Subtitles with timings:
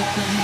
[0.00, 0.39] Brooklyn.